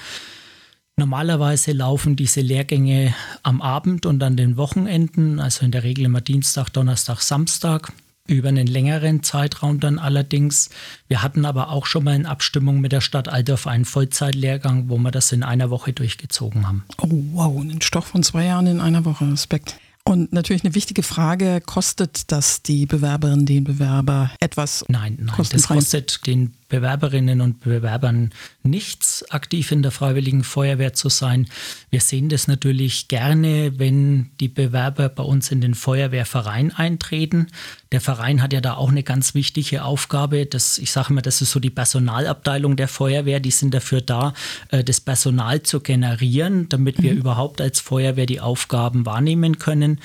Normalerweise 0.97 1.71
laufen 1.71 2.17
diese 2.17 2.41
Lehrgänge 2.41 3.13
am 3.41 3.61
Abend 3.61 4.05
und 4.05 4.21
an 4.21 4.35
den 4.35 4.57
Wochenenden, 4.57 5.39
also 5.39 5.65
in 5.65 5.71
der 5.71 5.83
Regel 5.83 6.05
immer 6.05 6.19
Dienstag, 6.19 6.69
Donnerstag, 6.69 7.21
Samstag, 7.21 7.93
über 8.27 8.49
einen 8.49 8.67
längeren 8.67 9.23
Zeitraum 9.23 9.79
dann 9.79 9.97
allerdings. 9.97 10.69
Wir 11.07 11.23
hatten 11.23 11.45
aber 11.45 11.69
auch 11.69 11.85
schon 11.85 12.03
mal 12.03 12.15
in 12.15 12.25
Abstimmung 12.25 12.81
mit 12.81 12.91
der 12.91 13.01
Stadt 13.01 13.27
Altdorf 13.27 13.65
einen 13.65 13.85
Vollzeitlehrgang, 13.85 14.89
wo 14.89 14.97
wir 14.97 15.11
das 15.11 15.31
in 15.31 15.41
einer 15.41 15.69
Woche 15.69 15.93
durchgezogen 15.93 16.67
haben. 16.67 16.83
Oh 17.01 17.07
wow, 17.31 17.61
ein 17.61 17.81
Stoff 17.81 18.07
von 18.07 18.21
zwei 18.21 18.45
Jahren 18.45 18.67
in 18.67 18.81
einer 18.81 19.05
Woche, 19.05 19.31
Respekt. 19.31 19.79
Und 20.09 20.33
natürlich 20.33 20.63
eine 20.63 20.73
wichtige 20.73 21.03
Frage, 21.03 21.61
kostet 21.63 22.31
das 22.31 22.63
die 22.63 22.87
Bewerberin, 22.87 23.45
den 23.45 23.63
Bewerber 23.63 24.31
etwas? 24.39 24.83
Nein, 24.87 25.19
nein, 25.21 25.45
das 25.51 25.67
kostet 25.67 26.25
den 26.25 26.55
Bewerberinnen 26.69 27.41
und 27.41 27.61
Bewerbern 27.61 28.31
nichts, 28.63 29.29
aktiv 29.31 29.71
in 29.71 29.81
der 29.81 29.91
Freiwilligen 29.91 30.43
Feuerwehr 30.43 30.93
zu 30.93 31.09
sein. 31.09 31.47
Wir 31.89 31.99
sehen 31.99 32.29
das 32.29 32.47
natürlich 32.47 33.07
gerne, 33.07 33.79
wenn 33.79 34.29
die 34.39 34.47
Bewerber 34.47 35.09
bei 35.09 35.23
uns 35.23 35.51
in 35.51 35.61
den 35.61 35.73
Feuerwehrverein 35.73 36.73
eintreten. 36.73 37.47
Der 37.91 38.01
Verein 38.01 38.41
hat 38.41 38.53
ja 38.53 38.61
da 38.61 38.75
auch 38.75 38.89
eine 38.89 39.03
ganz 39.03 39.33
wichtige 39.33 39.83
Aufgabe. 39.83 40.45
Das, 40.45 40.77
ich 40.77 40.91
sage 40.91 41.09
immer, 41.09 41.23
das 41.23 41.41
ist 41.41 41.51
so 41.51 41.59
die 41.59 41.71
Personalabteilung 41.71 42.75
der 42.75 42.87
Feuerwehr. 42.87 43.39
Die 43.39 43.51
sind 43.51 43.73
dafür 43.73 44.01
da, 44.01 44.33
äh, 44.69 44.83
das 44.83 45.01
Personal 45.01 45.63
zu 45.63 45.79
generieren, 45.79 46.69
damit 46.69 47.01
wir 47.01 47.13
mhm. 47.13 47.19
überhaupt 47.19 47.61
als 47.61 47.79
Feuerwehr 47.79 48.27
die 48.27 48.39
Aufgaben 48.39 49.05
wahrnehmen 49.05 49.57
können 49.57 49.99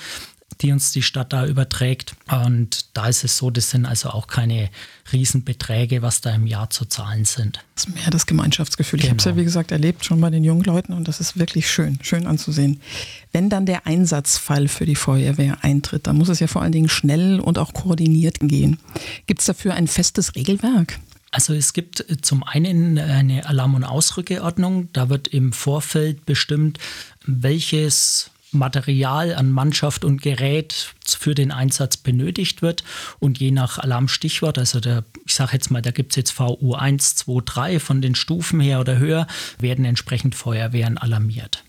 die 0.61 0.71
uns 0.71 0.91
die 0.91 1.01
Stadt 1.01 1.33
da 1.33 1.45
überträgt. 1.45 2.15
Und 2.31 2.85
da 2.95 3.07
ist 3.07 3.23
es 3.23 3.37
so, 3.37 3.49
das 3.49 3.69
sind 3.69 3.85
also 3.85 4.09
auch 4.09 4.27
keine 4.27 4.69
Riesenbeträge, 5.11 6.01
was 6.01 6.21
da 6.21 6.33
im 6.33 6.47
Jahr 6.47 6.69
zu 6.69 6.85
zahlen 6.85 7.25
sind. 7.25 7.59
Das 7.75 7.85
ist 7.85 7.95
mehr 7.95 8.09
das 8.09 8.25
Gemeinschaftsgefühl. 8.25 8.99
Genau. 8.99 9.05
Ich 9.05 9.09
habe 9.11 9.19
es 9.19 9.25
ja, 9.25 9.35
wie 9.35 9.43
gesagt, 9.43 9.71
erlebt 9.71 10.05
schon 10.05 10.21
bei 10.21 10.29
den 10.29 10.43
jungen 10.43 10.63
Leuten 10.63 10.93
und 10.93 11.07
das 11.07 11.19
ist 11.19 11.37
wirklich 11.37 11.69
schön, 11.69 11.99
schön 12.01 12.25
anzusehen. 12.25 12.81
Wenn 13.31 13.49
dann 13.49 13.65
der 13.65 13.85
Einsatzfall 13.85 14.67
für 14.67 14.85
die 14.85 14.95
Feuerwehr 14.95 15.63
eintritt, 15.63 16.07
dann 16.07 16.17
muss 16.17 16.29
es 16.29 16.39
ja 16.39 16.47
vor 16.47 16.61
allen 16.61 16.71
Dingen 16.71 16.89
schnell 16.89 17.39
und 17.39 17.59
auch 17.59 17.73
koordiniert 17.73 18.37
gehen. 18.41 18.79
Gibt 19.27 19.41
es 19.41 19.45
dafür 19.45 19.73
ein 19.73 19.87
festes 19.87 20.35
Regelwerk? 20.35 20.99
Also 21.31 21.53
es 21.53 21.73
gibt 21.73 22.05
zum 22.21 22.43
einen 22.43 22.97
eine 22.97 23.45
Alarm- 23.45 23.75
und 23.75 23.83
Ausrückeordnung. 23.83 24.87
Da 24.93 25.09
wird 25.09 25.27
im 25.27 25.51
Vorfeld 25.51 26.25
bestimmt, 26.25 26.79
welches 27.25 28.31
Material 28.55 29.35
an 29.35 29.51
Mannschaft 29.51 30.03
und 30.05 30.21
Gerät 30.21 30.93
für 31.05 31.35
den 31.35 31.51
Einsatz 31.51 31.97
benötigt 31.97 32.61
wird. 32.61 32.83
Und 33.19 33.39
je 33.39 33.51
nach 33.51 33.77
Alarmstichwort, 33.77 34.57
also 34.57 34.79
der, 34.79 35.03
ich 35.25 35.33
sage 35.33 35.53
jetzt 35.53 35.71
mal, 35.71 35.81
da 35.81 35.91
gibt 35.91 36.13
es 36.13 36.15
jetzt 36.15 36.31
VU 36.39 36.73
1, 36.73 37.15
2, 37.15 37.41
3 37.45 37.79
von 37.79 38.01
den 38.01 38.15
Stufen 38.15 38.59
her 38.59 38.79
oder 38.79 38.97
höher, 38.97 39.27
werden 39.59 39.85
entsprechend 39.85 40.35
Feuerwehren 40.35 40.97
alarmiert. 40.97 41.63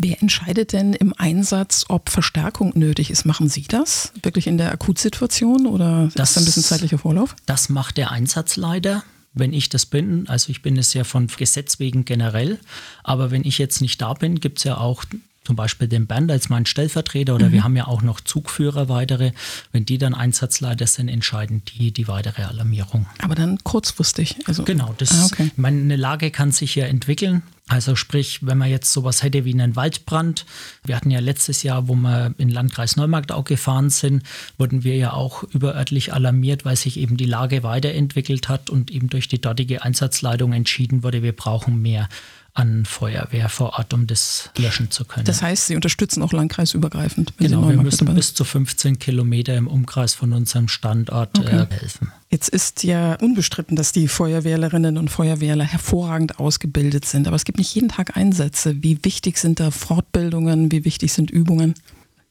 Wer 0.00 0.22
entscheidet 0.22 0.72
denn 0.72 0.92
im 0.92 1.12
Einsatz, 1.16 1.86
ob 1.88 2.08
Verstärkung 2.08 2.72
nötig 2.76 3.10
ist? 3.10 3.24
Machen 3.24 3.48
Sie 3.48 3.62
das 3.62 4.12
wirklich 4.22 4.46
in 4.46 4.56
der 4.56 4.70
Akutsituation 4.70 5.66
oder 5.66 6.08
das, 6.14 6.30
ist 6.30 6.36
da 6.36 6.40
ein 6.40 6.44
bisschen 6.44 6.62
zeitlicher 6.62 6.98
Vorlauf? 6.98 7.34
Das 7.46 7.68
macht 7.68 7.96
der 7.96 8.12
Einsatzleiter 8.12 9.02
wenn 9.34 9.52
ich 9.52 9.68
das 9.68 9.86
bin, 9.86 10.28
also 10.28 10.50
ich 10.50 10.62
bin 10.62 10.76
es 10.76 10.94
ja 10.94 11.04
von 11.04 11.28
Gesetz 11.28 11.78
wegen 11.78 12.04
generell, 12.04 12.58
aber 13.04 13.30
wenn 13.30 13.44
ich 13.44 13.58
jetzt 13.58 13.80
nicht 13.80 14.00
da 14.00 14.14
bin, 14.14 14.40
gibt 14.40 14.58
es 14.58 14.64
ja 14.64 14.78
auch 14.78 15.04
zum 15.48 15.56
Beispiel 15.56 15.88
den 15.88 16.06
Bernd 16.06 16.30
als 16.30 16.50
mein 16.50 16.66
Stellvertreter 16.66 17.34
oder 17.34 17.46
mhm. 17.46 17.52
wir 17.52 17.64
haben 17.64 17.74
ja 17.74 17.86
auch 17.86 18.02
noch 18.02 18.20
Zugführer 18.20 18.90
weitere. 18.90 19.32
Wenn 19.72 19.86
die 19.86 19.96
dann 19.96 20.12
Einsatzleiter 20.12 20.86
sind, 20.86 21.08
entscheiden 21.08 21.62
die 21.64 21.90
die 21.90 22.06
weitere 22.06 22.42
Alarmierung. 22.42 23.06
Aber 23.22 23.34
dann 23.34 23.56
kurzfristig. 23.64 24.36
Also 24.44 24.64
genau, 24.64 24.94
das, 24.98 25.10
ah, 25.10 25.24
okay. 25.32 25.50
meine 25.56 25.96
Lage 25.96 26.30
kann 26.30 26.52
sich 26.52 26.74
ja 26.74 26.84
entwickeln. 26.84 27.42
Also 27.66 27.96
sprich, 27.96 28.44
wenn 28.44 28.58
man 28.58 28.68
jetzt 28.68 28.92
sowas 28.92 29.22
hätte 29.22 29.46
wie 29.46 29.54
einen 29.54 29.74
Waldbrand, 29.74 30.44
wir 30.84 30.94
hatten 30.94 31.10
ja 31.10 31.20
letztes 31.20 31.62
Jahr, 31.62 31.88
wo 31.88 31.94
wir 31.94 32.34
in 32.36 32.50
Landkreis 32.50 32.96
Neumarkt 32.96 33.32
auch 33.32 33.44
gefahren 33.44 33.88
sind, 33.88 34.24
wurden 34.58 34.84
wir 34.84 34.96
ja 34.96 35.14
auch 35.14 35.44
überörtlich 35.44 36.12
alarmiert, 36.12 36.66
weil 36.66 36.76
sich 36.76 36.98
eben 36.98 37.16
die 37.16 37.24
Lage 37.24 37.62
weiterentwickelt 37.62 38.50
hat 38.50 38.68
und 38.68 38.90
eben 38.90 39.08
durch 39.08 39.28
die 39.28 39.40
dortige 39.40 39.82
Einsatzleitung 39.82 40.52
entschieden 40.52 41.02
wurde, 41.02 41.22
wir 41.22 41.32
brauchen 41.32 41.80
mehr 41.80 42.10
an 42.58 42.84
Feuerwehr 42.84 43.48
vor 43.48 43.78
Ort, 43.78 43.94
um 43.94 44.08
das 44.08 44.50
löschen 44.58 44.90
zu 44.90 45.04
können. 45.04 45.24
Das 45.24 45.42
heißt, 45.42 45.68
Sie 45.68 45.76
unterstützen 45.76 46.22
auch 46.24 46.32
landkreisübergreifend. 46.32 47.32
Genau, 47.38 47.68
wir 47.68 47.76
müssen 47.76 48.12
bis 48.16 48.34
zu 48.34 48.42
15 48.44 48.98
Kilometer 48.98 49.56
im 49.56 49.68
Umkreis 49.68 50.14
von 50.14 50.32
unserem 50.32 50.66
Standort 50.66 51.38
okay. 51.38 51.66
äh, 51.70 51.74
helfen. 51.80 52.12
Jetzt 52.30 52.48
ist 52.48 52.82
ja 52.82 53.14
unbestritten, 53.14 53.76
dass 53.76 53.92
die 53.92 54.08
Feuerwehrlerinnen 54.08 54.98
und 54.98 55.08
Feuerwehrler 55.08 55.64
hervorragend 55.64 56.40
ausgebildet 56.40 57.04
sind, 57.04 57.28
aber 57.28 57.36
es 57.36 57.44
gibt 57.44 57.58
nicht 57.58 57.72
jeden 57.74 57.90
Tag 57.90 58.16
Einsätze. 58.16 58.82
Wie 58.82 58.98
wichtig 59.04 59.38
sind 59.38 59.60
da 59.60 59.70
Fortbildungen? 59.70 60.72
Wie 60.72 60.84
wichtig 60.84 61.12
sind 61.12 61.30
Übungen? 61.30 61.74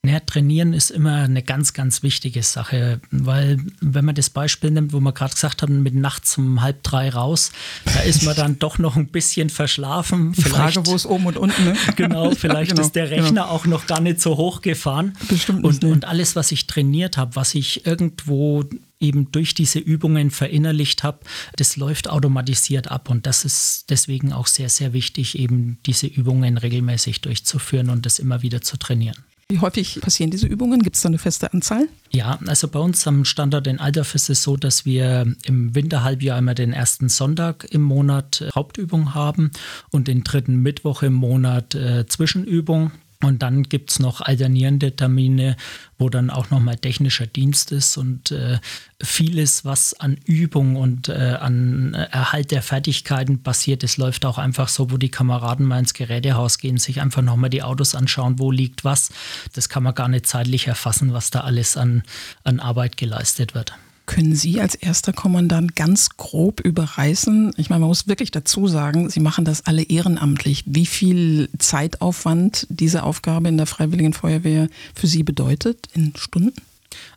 Naja, 0.08 0.22
trainieren 0.22 0.72
ist 0.72 0.90
immer 0.90 1.24
eine 1.24 1.44
ganz, 1.44 1.74
ganz 1.74 2.02
wichtige 2.02 2.42
Sache, 2.42 3.02
weil 3.12 3.58
wenn 3.82 4.06
man 4.06 4.16
das 4.16 4.30
Beispiel 4.30 4.72
nimmt, 4.72 4.94
wo 4.94 5.02
wir 5.02 5.12
gerade 5.12 5.34
gesagt 5.34 5.62
haben, 5.62 5.84
mit 5.84 5.96
nachts 5.96 6.38
um 6.38 6.62
halb 6.62 6.82
drei 6.82 7.10
raus, 7.10 7.52
da 7.84 8.00
ist 8.00 8.24
man 8.24 8.34
dann 8.34 8.58
doch 8.58 8.78
noch 8.78 8.96
ein 8.96 9.08
bisschen 9.08 9.50
verschlafen. 9.50 10.34
Vielleicht, 10.34 10.56
Frage, 10.56 10.86
wo 10.86 10.96
ist 10.96 11.06
oben 11.06 11.26
und 11.26 11.36
unten? 11.36 11.62
Ne? 11.62 11.76
Genau, 11.98 12.32
vielleicht 12.32 12.72
genau, 12.72 12.84
ist 12.84 12.96
der 12.96 13.10
Rechner 13.10 13.28
genau. 13.28 13.48
auch 13.48 13.66
noch 13.66 13.86
gar 13.86 14.00
nicht 14.00 14.22
so 14.22 14.38
hoch 14.38 14.62
gefahren. 14.62 15.18
Bestimmt 15.28 15.66
und, 15.66 15.84
und 15.84 16.06
alles, 16.06 16.38
was 16.38 16.54
ich 16.54 16.68
trainiert 16.68 17.18
habe, 17.18 17.36
was 17.36 17.54
ich 17.54 17.86
irgendwo 17.86 18.64
eben 19.02 19.30
durch 19.34 19.56
diese 19.56 19.80
Übungen 19.80 20.32
verinnerlicht 20.32 21.04
habe, 21.04 21.20
das 21.58 21.76
läuft 21.76 22.10
automatisiert 22.10 22.90
ab 22.90 23.10
und 23.10 23.26
das 23.26 23.44
ist 23.44 23.90
deswegen 23.90 24.32
auch 24.32 24.48
sehr, 24.48 24.70
sehr 24.70 24.94
wichtig, 24.94 25.38
eben 25.38 25.80
diese 25.86 26.08
Übungen 26.08 26.58
regelmäßig 26.58 27.20
durchzuführen 27.20 27.90
und 27.90 28.06
das 28.06 28.20
immer 28.20 28.42
wieder 28.42 28.62
zu 28.62 28.78
trainieren. 28.78 29.18
Wie 29.50 29.60
häufig 29.60 30.02
passieren 30.02 30.30
diese 30.30 30.46
Übungen? 30.46 30.84
Gibt 30.84 30.98
es 30.98 31.04
da 31.04 31.08
eine 31.08 31.18
feste 31.18 31.54
Anzahl? 31.54 31.88
Ja, 32.12 32.38
also 32.46 32.68
bei 32.68 32.80
uns 32.80 33.08
am 33.08 33.24
Standort 33.24 33.66
in 33.68 33.80
Aldorf 33.80 34.14
ist 34.14 34.30
es 34.30 34.44
so, 34.44 34.58
dass 34.58 34.84
wir 34.84 35.34
im 35.46 35.74
Winterhalbjahr 35.74 36.38
immer 36.38 36.54
den 36.54 36.74
ersten 36.74 37.08
Sonntag 37.08 37.66
im 37.72 37.82
Monat 37.82 38.42
äh, 38.42 38.50
Hauptübung 38.54 39.14
haben 39.14 39.52
und 39.90 40.10
den 40.10 40.26
dritten 40.26 40.58
Mittwoch 40.58 41.02
im 41.02 41.14
Monat 41.14 41.76
äh, 41.76 42.06
Zwischenübung. 42.08 42.92
Und 43.24 43.42
dann 43.42 43.64
gibt 43.64 43.90
es 43.90 44.00
noch 44.00 44.22
alternierende 44.22 44.96
Termine, 44.96 45.58
wo 45.98 46.08
dann 46.08 46.30
auch 46.30 46.52
nochmal 46.52 46.78
technischer 46.78 47.26
Dienst 47.26 47.72
ist 47.72 47.98
und 47.98 48.32
äh, 48.32 48.60
vieles, 49.02 49.66
was 49.66 50.00
an 50.00 50.18
Übung 50.26 50.76
und 50.76 51.10
äh, 51.10 51.38
an 51.40 51.96
Erhalt 51.96 52.52
der 52.52 52.62
Fertigkeiten 52.62 53.42
passiert, 53.42 53.84
es 53.84 53.98
läuft 53.98 54.24
auch 54.24 54.38
einfach 54.38 54.68
so, 54.68 54.92
wo 54.92 54.98
die 54.98 55.10
Kameraden 55.10 55.66
mal 55.66 55.80
ins 55.80 55.96
Gerätehaus 55.96 56.60
gehen, 56.60 56.78
sich 56.78 57.02
einfach 57.02 57.24
nochmal 57.24 57.50
die 57.50 57.64
Autos 57.64 57.96
anschauen, 57.96 58.38
wo 58.38 58.52
liegt 58.52 58.84
was. 58.84 59.10
Das 59.54 59.68
kann 59.68 59.82
man 59.82 59.96
gar 59.96 60.10
nicht 60.10 60.28
zeitlich 60.28 60.68
erfassen, 60.68 61.12
was 61.12 61.32
da 61.32 61.42
alles 61.42 61.76
an, 61.76 62.04
an 62.44 62.60
Arbeit 62.60 62.98
geleistet 62.98 63.56
wird. 63.56 63.74
Können 64.08 64.36
Sie 64.36 64.62
als 64.62 64.74
erster 64.74 65.12
Kommandant 65.14 65.76
ganz 65.76 66.12
grob 66.18 66.62
überreißen? 66.62 67.54
Ich 67.58 67.70
meine, 67.70 67.82
man 67.82 67.90
muss 67.90 68.08
wirklich 68.08 68.32
dazu 68.32 68.68
sagen, 68.68 69.10
Sie 69.10 69.20
machen 69.20 69.46
das 69.46 69.66
alle 69.66 69.84
ehrenamtlich. 69.84 70.64
Wie 70.66 70.86
viel 70.86 71.50
Zeitaufwand 71.60 72.66
diese 72.70 73.04
Aufgabe 73.04 73.50
in 73.50 73.58
der 73.58 73.68
Freiwilligen 73.68 74.14
Feuerwehr 74.14 74.70
für 74.96 75.08
Sie 75.08 75.24
bedeutet 75.24 75.90
in 75.94 76.14
Stunden? 76.16 76.54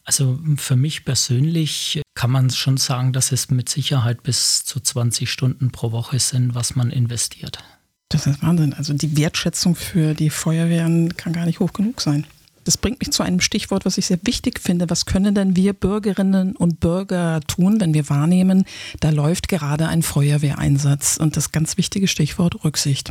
Also 0.05 0.41
für 0.57 0.77
mich 0.77 1.05
persönlich 1.05 2.03
kann 2.15 2.33
man 2.33 2.51
schon 2.51 2.77
sagen, 2.77 3.13
dass 3.13 3.31
es 3.31 3.51
mit 3.51 3.69
Sicherheit 3.69 4.25
bis 4.25 4.65
zu 4.65 4.81
20 4.81 5.31
Stunden 5.31 5.71
pro 5.71 5.93
Woche 5.93 6.19
sind, 6.19 6.57
was 6.57 6.75
man 6.75 6.91
investiert. 6.91 7.63
Das 8.09 8.27
ist 8.27 8.43
Wahnsinn. 8.43 8.75
Also 8.75 8.93
die 8.95 9.17
Wertschätzung 9.17 9.77
für 9.77 10.15
die 10.15 10.31
Feuerwehren 10.31 11.17
kann 11.17 11.33
gar 11.33 11.47
nicht 11.47 11.61
hoch 11.61 11.73
genug 11.73 12.01
sein. 12.01 12.27
Das 12.71 12.79
bringt 12.79 13.01
mich 13.01 13.11
zu 13.11 13.25
einem 13.25 13.41
Stichwort, 13.41 13.85
was 13.85 13.99
ich 13.99 14.07
sehr 14.07 14.21
wichtig 14.23 14.61
finde. 14.61 14.89
Was 14.91 15.05
können 15.05 15.35
denn 15.35 15.57
wir 15.57 15.73
Bürgerinnen 15.73 16.55
und 16.55 16.79
Bürger 16.79 17.41
tun, 17.49 17.81
wenn 17.81 17.95
wir 17.95 18.09
wahrnehmen, 18.09 18.65
da 19.01 19.11
läuft 19.11 19.49
gerade 19.49 19.89
ein 19.89 20.05
Feuerwehreinsatz? 20.05 21.17
Und 21.17 21.37
das 21.37 21.51
ganz 21.51 21.79
wichtige 21.79 22.07
Stichwort 22.07 22.63
Rücksicht. 22.63 23.11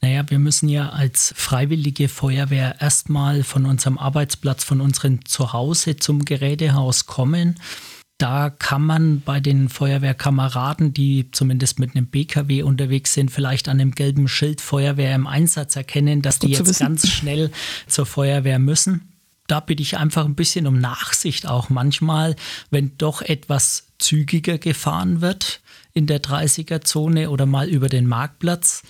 Naja, 0.00 0.28
wir 0.28 0.40
müssen 0.40 0.68
ja 0.68 0.88
als 0.88 1.32
freiwillige 1.36 2.08
Feuerwehr 2.08 2.80
erstmal 2.80 3.44
von 3.44 3.64
unserem 3.64 3.96
Arbeitsplatz, 3.96 4.64
von 4.64 4.80
unserem 4.80 5.24
Zuhause 5.24 5.94
zum 5.94 6.24
Gerätehaus 6.24 7.06
kommen 7.06 7.60
da 8.18 8.50
kann 8.50 8.82
man 8.82 9.20
bei 9.22 9.40
den 9.40 9.68
Feuerwehrkameraden, 9.68 10.94
die 10.94 11.30
zumindest 11.32 11.78
mit 11.78 11.96
einem 11.96 12.06
BKW 12.06 12.62
unterwegs 12.62 13.12
sind, 13.12 13.30
vielleicht 13.30 13.68
an 13.68 13.78
dem 13.78 13.92
gelben 13.92 14.28
Schild 14.28 14.60
Feuerwehr 14.60 15.14
im 15.14 15.26
Einsatz 15.26 15.74
erkennen, 15.74 16.22
dass 16.22 16.38
Gut 16.38 16.50
die 16.50 16.54
jetzt 16.54 16.78
ganz 16.78 17.08
schnell 17.08 17.50
zur 17.88 18.06
Feuerwehr 18.06 18.58
müssen. 18.58 19.12
Da 19.46 19.60
bitte 19.60 19.82
ich 19.82 19.98
einfach 19.98 20.24
ein 20.24 20.36
bisschen 20.36 20.66
um 20.66 20.78
Nachsicht 20.78 21.46
auch 21.46 21.68
manchmal, 21.68 22.36
wenn 22.70 22.96
doch 22.96 23.20
etwas 23.20 23.88
zügiger 23.98 24.58
gefahren 24.58 25.20
wird 25.20 25.60
in 25.92 26.06
der 26.06 26.22
30er-Zone 26.22 27.30
oder 27.30 27.46
mal 27.46 27.68
über 27.68 27.88
den 27.88 28.06
Marktplatz. 28.06 28.84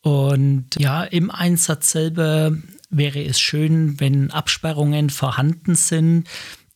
Und 0.00 0.66
ja, 0.78 1.04
im 1.04 1.30
Einsatz 1.30 1.90
selber 1.90 2.52
wäre 2.90 3.22
es 3.22 3.38
schön, 3.38 4.00
wenn 4.00 4.30
Absperrungen 4.30 5.10
vorhanden 5.10 5.74
sind, 5.74 6.26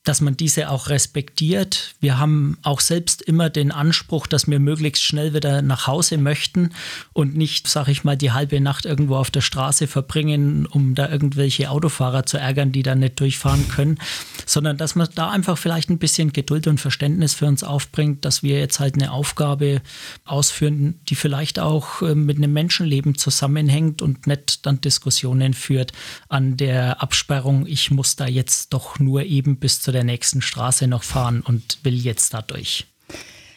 dass 0.05 0.21
man 0.21 0.37
diese 0.37 0.69
auch 0.69 0.89
respektiert. 0.89 1.95
Wir 2.01 2.19
haben 2.19 2.59
auch 2.63 2.81
selbst 2.81 3.23
immer 3.23 3.51
den 3.51 3.71
Anspruch, 3.71 4.27
dass 4.27 4.49
wir 4.49 4.59
möglichst 4.59 5.05
schnell 5.05 5.33
wieder 5.33 5.63
nach 5.63 5.87
Hause 5.87 6.19
möchten 6.19 6.71
und 7.13 7.37
nicht, 7.37 7.69
sag 7.69 7.87
ich 7.87 8.03
mal, 8.03 8.17
die 8.17 8.33
halbe 8.33 8.61
Nacht 8.61 8.85
irgendwo 8.85 9.15
auf 9.15 9.31
der 9.31 9.43
Straße 9.43 9.87
verbringen, 9.87 10.67
um 10.67 10.97
da 10.97 11.09
irgendwelche 11.09 11.71
Autofahrer 11.71 12.27
zu 12.27 12.37
ärgern, 12.37 12.73
die 12.73 12.83
da 12.83 12.97
nicht 12.97 13.21
durchfahren 13.21 13.69
können, 13.69 13.99
sondern 14.45 14.77
dass 14.77 14.97
man 14.97 15.09
da 15.15 15.31
einfach 15.31 15.57
vielleicht 15.57 15.89
ein 15.89 15.99
bisschen 15.99 16.33
Geduld 16.33 16.67
und 16.67 16.79
Verständnis 16.79 17.35
für 17.35 17.47
uns 17.47 17.63
aufbringt, 17.63 18.25
dass 18.25 18.43
wir 18.43 18.59
jetzt 18.59 18.81
halt 18.81 18.95
eine 18.95 19.13
Aufgabe 19.13 19.83
ausführen, 20.25 20.99
die 21.09 21.15
vielleicht 21.15 21.61
auch 21.61 22.03
äh, 22.03 22.17
mit 22.17 22.39
einem 22.39 22.53
Menschenleben 22.53 23.15
zusammenhängt 23.17 24.03
und 24.03 24.27
nicht 24.27 24.67
dann 24.67 24.81
Diskussionen 24.81 25.55
führt 25.55 25.93
an 26.29 26.57
der 26.57 27.01
Absperrung, 27.03 27.67
ich 27.69 27.93
muss 27.93 28.17
da 28.17 28.27
jetzt 28.27 28.73
doch 28.73 28.99
nur 28.99 29.23
eben 29.23 29.59
bis 29.59 29.81
zur 29.81 29.92
der 29.93 30.05
nächsten 30.05 30.43
Straße 30.43 30.87
noch 30.87 31.03
fahren 31.03 31.41
und 31.43 31.79
will 31.85 31.95
jetzt 31.95 32.35
da 32.35 32.43
durch. 32.43 32.87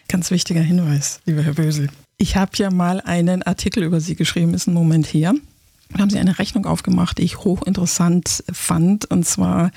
Ganz 0.07 0.31
wichtiger 0.31 0.61
Hinweis, 0.61 1.19
lieber 1.25 1.41
Herr 1.41 1.53
Bösel. 1.53 1.89
Ich 2.17 2.35
habe 2.35 2.51
ja 2.55 2.71
mal 2.71 3.01
einen 3.01 3.43
Artikel 3.43 3.83
über 3.83 3.99
Sie 3.99 4.15
geschrieben, 4.15 4.53
ist 4.53 4.67
ein 4.67 4.73
Moment 4.73 5.07
her. 5.07 5.33
Haben 5.97 6.09
Sie 6.09 6.17
eine 6.17 6.39
Rechnung 6.39 6.65
aufgemacht, 6.65 7.19
die 7.19 7.23
ich 7.23 7.37
hochinteressant 7.39 8.43
fand. 8.51 9.05
Und 9.05 9.25
zwar 9.25 9.71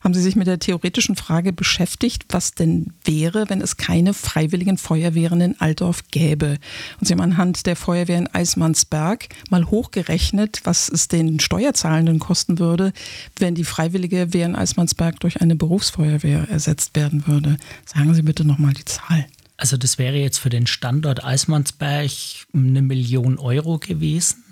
haben 0.00 0.14
Sie 0.14 0.22
sich 0.22 0.34
mit 0.34 0.46
der 0.46 0.58
theoretischen 0.58 1.16
Frage 1.16 1.52
beschäftigt, 1.52 2.24
was 2.30 2.54
denn 2.54 2.92
wäre, 3.04 3.48
wenn 3.48 3.60
es 3.60 3.76
keine 3.76 4.14
freiwilligen 4.14 4.78
Feuerwehren 4.78 5.40
in 5.40 5.60
Altdorf 5.60 6.04
gäbe. 6.10 6.56
Und 6.98 7.06
Sie 7.06 7.12
haben 7.12 7.20
anhand 7.20 7.66
der 7.66 7.76
Feuerwehr 7.76 8.18
in 8.18 8.26
Eismannsberg 8.26 9.28
mal 9.50 9.66
hochgerechnet, 9.66 10.62
was 10.64 10.88
es 10.88 11.08
den 11.08 11.38
Steuerzahlenden 11.40 12.18
kosten 12.18 12.58
würde, 12.58 12.92
wenn 13.38 13.54
die 13.54 13.64
freiwillige 13.64 14.32
Wehr 14.32 14.46
in 14.46 14.56
Eismannsberg 14.56 15.20
durch 15.20 15.40
eine 15.42 15.56
Berufsfeuerwehr 15.56 16.48
ersetzt 16.48 16.96
werden 16.96 17.26
würde. 17.26 17.58
Sagen 17.84 18.14
Sie 18.14 18.22
bitte 18.22 18.44
nochmal 18.44 18.72
die 18.72 18.86
Zahl. 18.86 19.26
Also 19.60 19.76
das 19.76 19.98
wäre 19.98 20.16
jetzt 20.16 20.38
für 20.38 20.48
den 20.48 20.66
Standort 20.66 21.22
Eismannsberg 21.22 22.10
eine 22.54 22.80
Million 22.80 23.38
Euro 23.38 23.78
gewesen. 23.78 24.42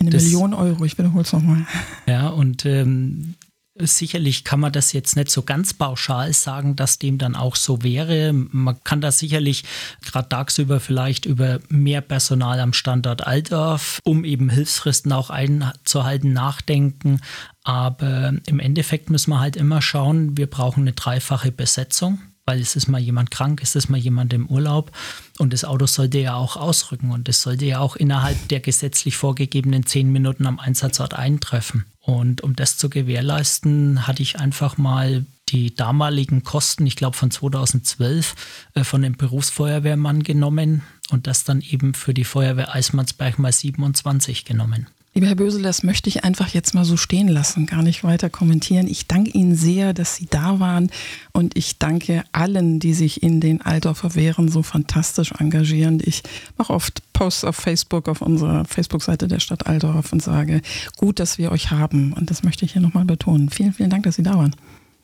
Eine 0.00 0.10
das, 0.10 0.24
Million 0.24 0.54
Euro, 0.54 0.84
ich 0.84 0.98
wiederhole 0.98 1.22
es 1.22 1.32
nochmal. 1.32 1.66
Ja, 2.06 2.28
und 2.28 2.64
ähm, 2.66 3.34
sicherlich 3.78 4.44
kann 4.44 4.60
man 4.60 4.72
das 4.72 4.92
jetzt 4.92 5.16
nicht 5.16 5.30
so 5.30 5.42
ganz 5.42 5.74
pauschal 5.74 6.32
sagen, 6.32 6.76
dass 6.76 6.98
dem 6.98 7.18
dann 7.18 7.34
auch 7.34 7.56
so 7.56 7.82
wäre. 7.82 8.32
Man 8.32 8.82
kann 8.84 9.00
da 9.00 9.10
sicherlich 9.10 9.64
gerade 10.04 10.28
tagsüber 10.28 10.80
vielleicht 10.80 11.24
über 11.24 11.60
mehr 11.68 12.00
Personal 12.00 12.60
am 12.60 12.72
Standort 12.72 13.26
Altdorf, 13.26 13.98
um 14.04 14.24
eben 14.24 14.50
Hilfsfristen 14.50 15.12
auch 15.12 15.30
einzuhalten, 15.30 16.32
nachdenken. 16.32 17.20
Aber 17.64 18.34
im 18.46 18.60
Endeffekt 18.60 19.10
müssen 19.10 19.30
wir 19.30 19.40
halt 19.40 19.56
immer 19.56 19.80
schauen, 19.80 20.36
wir 20.36 20.48
brauchen 20.48 20.82
eine 20.82 20.92
dreifache 20.92 21.52
Besetzung 21.52 22.20
weil 22.44 22.60
es 22.60 22.76
ist 22.76 22.88
mal 22.88 23.00
jemand 23.00 23.30
krank, 23.30 23.60
es 23.62 23.74
ist 23.76 23.88
mal 23.88 23.98
jemand 23.98 24.32
im 24.32 24.46
Urlaub 24.46 24.90
und 25.38 25.52
das 25.52 25.64
Auto 25.64 25.86
sollte 25.86 26.18
ja 26.18 26.34
auch 26.34 26.56
ausrücken 26.56 27.10
und 27.10 27.28
es 27.28 27.42
sollte 27.42 27.64
ja 27.64 27.78
auch 27.80 27.96
innerhalb 27.96 28.48
der 28.48 28.60
gesetzlich 28.60 29.16
vorgegebenen 29.16 29.86
zehn 29.86 30.10
Minuten 30.10 30.46
am 30.46 30.58
Einsatzort 30.58 31.14
eintreffen. 31.14 31.84
Und 32.00 32.40
um 32.40 32.56
das 32.56 32.76
zu 32.78 32.90
gewährleisten, 32.90 34.08
hatte 34.08 34.22
ich 34.22 34.40
einfach 34.40 34.76
mal 34.76 35.24
die 35.50 35.74
damaligen 35.74 36.42
Kosten, 36.42 36.86
ich 36.86 36.96
glaube 36.96 37.16
von 37.16 37.30
2012, 37.30 38.34
äh, 38.74 38.84
von 38.84 39.02
dem 39.02 39.16
Berufsfeuerwehrmann 39.16 40.22
genommen 40.22 40.82
und 41.10 41.26
das 41.26 41.44
dann 41.44 41.60
eben 41.60 41.94
für 41.94 42.14
die 42.14 42.24
Feuerwehr 42.24 42.74
Eismannsberg 42.74 43.38
mal 43.38 43.52
27 43.52 44.44
genommen. 44.44 44.88
Lieber 45.14 45.26
Herr 45.26 45.34
Bösel, 45.34 45.62
das 45.62 45.82
möchte 45.82 46.08
ich 46.08 46.24
einfach 46.24 46.48
jetzt 46.48 46.72
mal 46.72 46.86
so 46.86 46.96
stehen 46.96 47.28
lassen, 47.28 47.66
gar 47.66 47.82
nicht 47.82 48.02
weiter 48.02 48.30
kommentieren. 48.30 48.86
Ich 48.86 49.08
danke 49.08 49.30
Ihnen 49.32 49.54
sehr, 49.54 49.92
dass 49.92 50.16
Sie 50.16 50.26
da 50.30 50.58
waren 50.58 50.90
und 51.32 51.54
ich 51.54 51.78
danke 51.78 52.24
allen, 52.32 52.80
die 52.80 52.94
sich 52.94 53.22
in 53.22 53.38
den 53.38 53.60
Altdorfer 53.60 54.14
Wehren 54.14 54.48
so 54.48 54.62
fantastisch 54.62 55.32
engagieren. 55.32 56.00
Ich 56.02 56.22
mache 56.56 56.72
oft 56.72 57.02
Posts 57.12 57.44
auf 57.44 57.56
Facebook, 57.56 58.08
auf 58.08 58.22
unserer 58.22 58.64
Facebook-Seite 58.64 59.28
der 59.28 59.40
Stadt 59.40 59.66
Altdorf 59.66 60.14
und 60.14 60.22
sage, 60.22 60.62
gut, 60.96 61.20
dass 61.20 61.36
wir 61.36 61.52
euch 61.52 61.70
haben 61.70 62.14
und 62.14 62.30
das 62.30 62.42
möchte 62.42 62.64
ich 62.64 62.72
hier 62.72 62.82
nochmal 62.82 63.04
betonen. 63.04 63.50
Vielen, 63.50 63.74
vielen 63.74 63.90
Dank, 63.90 64.04
dass 64.04 64.16
Sie 64.16 64.22
da 64.22 64.38
waren. 64.38 64.56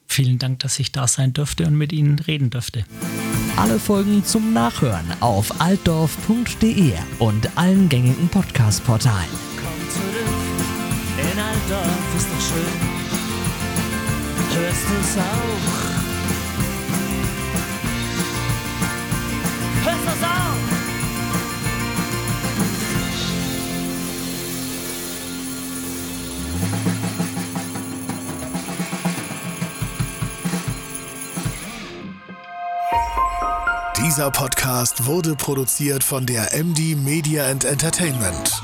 Vielen 0.07 0.38
Dank, 0.38 0.61
dass 0.61 0.79
ich 0.79 0.91
da 0.91 1.07
sein 1.07 1.35
durfte 1.35 1.67
und 1.67 1.77
mit 1.77 1.93
Ihnen 1.93 2.19
reden 2.19 2.49
durfte. 2.49 2.87
Alle 3.57 3.79
Folgen 3.79 4.25
zum 4.25 4.55
Nachhören 4.55 5.05
auf 5.21 5.61
altdorf.de 5.61 6.93
und 7.19 7.59
allen 7.59 7.91
gängigen 7.91 8.29
Podcast-Portalen 8.29 9.48
in 11.18 11.38
Altdorf 11.38 12.16
ist 12.16 12.28
doch 12.28 12.40
schön. 12.40 12.75
Hörst 14.54 14.85
du's 14.88 15.16
auch? 15.18 15.68
Hörst 19.85 20.04
du's 20.07 20.23
auch? 20.23 20.38
Dieser 34.04 34.30
Podcast 34.30 35.07
wurde 35.07 35.35
produziert 35.37 36.02
von 36.02 36.25
der 36.26 36.52
MD 36.54 36.97
Media 36.97 37.50
and 37.50 37.64
Entertainment. 37.64 38.62